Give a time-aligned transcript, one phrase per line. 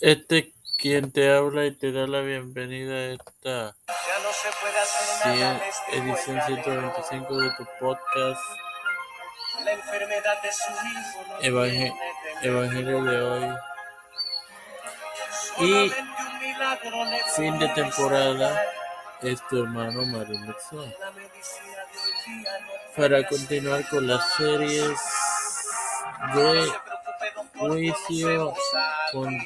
[0.00, 3.76] Este quien te habla y te da la bienvenida a esta
[5.22, 5.60] cien-
[5.92, 8.40] edición 125 de tu podcast.
[11.40, 11.92] Evangel-
[12.42, 13.54] Evangelio de hoy.
[15.58, 15.92] Y
[17.34, 18.62] fin de temporada
[19.22, 20.54] es tu hermano Mario
[22.96, 24.96] para continuar con las series
[26.34, 26.72] de
[27.56, 28.54] juicio
[29.12, 29.36] con,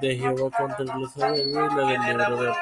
[0.00, 2.54] de Jehová contra los soberbios y la del libro de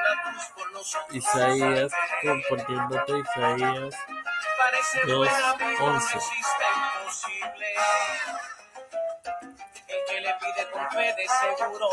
[1.13, 3.95] Isaías compartiéndote Isaías
[5.07, 6.23] 2.11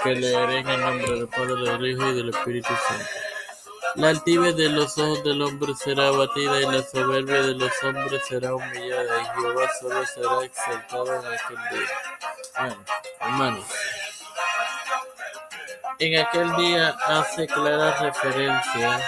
[0.03, 3.05] que leeré en el nombre del Padre, del Hijo y del Espíritu Santo.
[3.95, 8.21] La altivez de los ojos del hombre será abatida y la soberbia de los hombres
[8.27, 11.89] será humillada y Jehová solo será exaltado en aquel día.
[12.59, 12.75] Bueno,
[13.19, 13.65] hermanos,
[15.99, 18.99] en aquel día hace clara referencia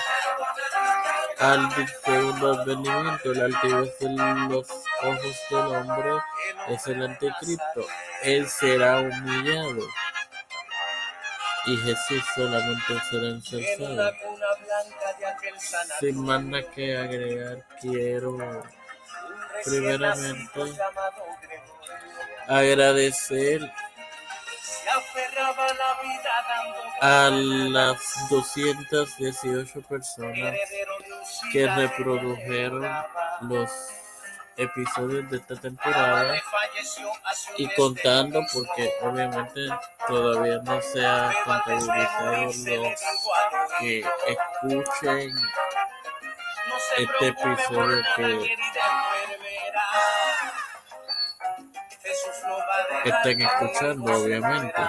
[1.39, 1.69] al
[2.03, 4.67] segundo advenimiento, la altivez de los
[5.01, 6.11] ojos del hombre
[6.69, 7.85] es el anticristo.
[8.21, 9.81] Él será humillado
[11.65, 14.13] y Jesús solamente será ensalzado.
[15.99, 18.63] Sin más nada que agregar, quiero
[19.63, 20.61] primeramente
[22.47, 23.71] agradecer
[27.01, 30.55] a las 218 personas
[31.51, 32.87] que reprodujeron
[33.41, 33.71] los
[34.55, 36.39] episodios de esta temporada
[37.57, 39.61] y contando porque obviamente
[40.07, 42.55] todavía no se ha contabilizado los
[43.79, 45.33] que escuchen
[46.97, 48.03] este episodio
[53.03, 54.81] que estén escuchando obviamente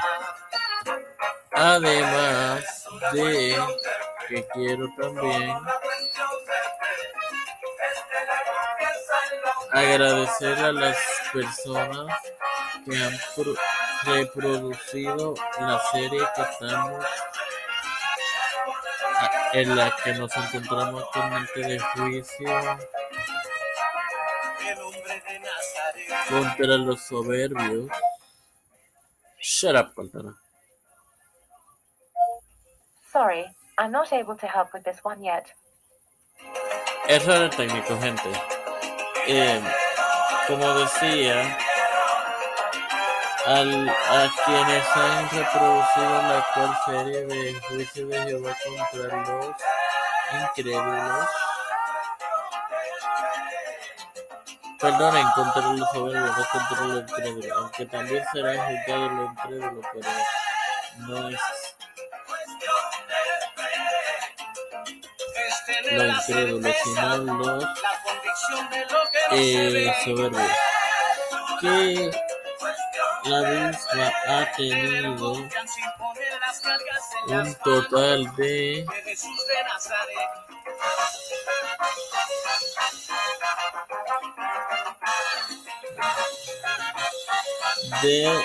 [1.63, 2.65] además
[3.13, 3.57] de
[4.29, 5.57] que quiero también
[9.71, 10.97] agradecer a las
[11.33, 12.07] personas
[12.85, 13.55] que han pro-
[14.05, 17.05] reproducido la serie que estamos
[19.21, 22.79] a- en la que nos encontramos actualmente de juicio
[26.29, 27.89] contra los soberbios.
[29.41, 30.42] Shut up, Cortana.
[33.13, 33.45] Sorry,
[33.77, 35.45] I'm not able to help with this one yet.
[37.09, 38.33] Error técnico, gente.
[39.29, 39.61] Eh,
[40.49, 41.59] como decía,
[43.45, 49.57] a quienes han reproducido la actual serie de Juicio de Jehová contra los
[50.33, 51.29] incrédulos,
[54.81, 60.09] perdonen, contra los soberbios, no contra los incrédulos, aunque también serán juzgados los incrédulos, pero
[61.09, 61.62] no es
[65.93, 67.65] los incrédulos, sino los
[69.33, 70.51] eh, soberbios.
[71.61, 72.11] Que
[73.25, 75.33] la misma ha tenido
[77.29, 78.85] un total de
[88.03, 88.45] de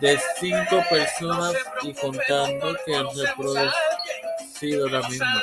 [0.00, 5.42] de cinco personas y contando que han reproducido la misma.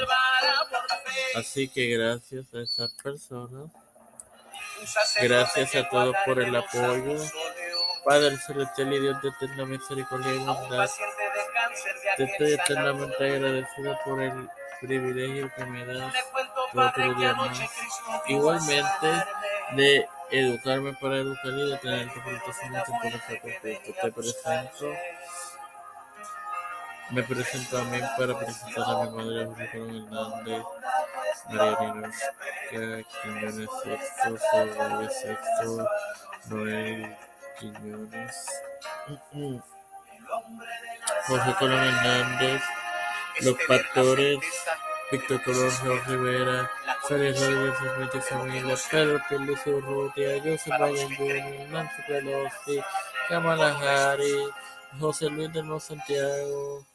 [1.36, 3.70] Así que gracias a esas personas,
[5.22, 7.18] gracias a todos por el apoyo.
[8.04, 10.90] Padre celestial y Dios de eterna misericordia y bondad,
[12.16, 16.14] te estoy eternamente agradecido por el privilegio que me das
[16.74, 17.60] otro día más.
[18.28, 19.26] Igualmente
[19.74, 23.12] de educarme para educar y de tener tu presentación por
[23.42, 23.94] perfecto.
[24.02, 24.94] Te presento,
[27.12, 30.64] me presento a mí para presentar a mi madre Colón Hernández,
[31.50, 35.90] María Ninosca, Quiñones Sexto, Soraya Sexto,
[36.50, 37.16] Noel
[37.60, 38.48] Quiñones,
[41.28, 42.62] José Colón Hernández,
[43.42, 44.40] los pastores,
[45.10, 45.72] Víctor Colón,
[46.06, 46.70] Rivera,
[47.08, 52.84] Félix Rodríguez Smith familia, Pedro Pierluisi Urrutia, Joseph Biden Nancy Pelosi,
[53.30, 54.50] Kamala Harris,
[55.00, 56.86] José Luis del Nuevo Santiago,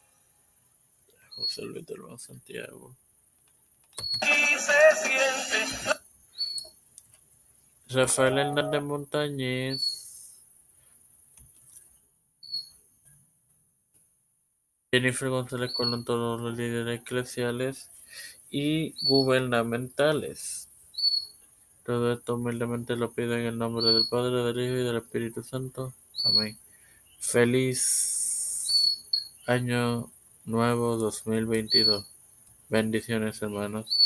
[1.35, 2.95] José Luis del Nuevo Santiago,
[7.87, 10.39] Rafael Hernández Montañez,
[14.91, 17.89] Jennifer González Colón, todos los líderes eclesiales
[18.53, 20.69] y gubernamentales.
[21.83, 25.41] Todo esto humildemente lo pido en el nombre del Padre, del Hijo y del Espíritu
[25.41, 25.91] Santo.
[26.23, 26.55] Amén.
[27.19, 29.01] Feliz
[29.47, 30.11] año
[30.45, 32.05] nuevo 2022.
[32.69, 34.02] Bendiciones, hermanos.